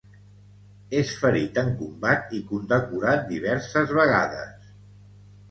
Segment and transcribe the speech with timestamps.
[1.01, 4.75] És ferit en combat i condecorat diverses vegades.